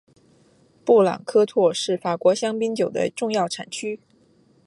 [0.83, 3.99] 布朗科托是法国香槟酒的重要产区。